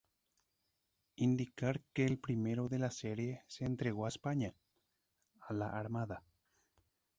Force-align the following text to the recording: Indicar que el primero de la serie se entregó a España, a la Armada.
Indicar 1.17 1.83
que 1.93 2.05
el 2.07 2.17
primero 2.17 2.69
de 2.69 2.79
la 2.79 2.89
serie 2.89 3.43
se 3.45 3.65
entregó 3.65 4.05
a 4.07 4.09
España, 4.09 4.55
a 5.41 5.53
la 5.53 5.67
Armada. 5.77 6.23